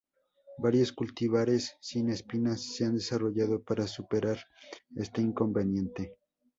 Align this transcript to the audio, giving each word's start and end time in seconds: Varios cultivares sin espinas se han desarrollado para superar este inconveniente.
Varios 0.57 0.91
cultivares 0.93 1.77
sin 1.79 2.09
espinas 2.09 2.73
se 2.75 2.85
han 2.85 2.95
desarrollado 2.95 3.61
para 3.63 3.85
superar 3.85 4.39
este 4.95 5.21
inconveniente. 5.21 6.17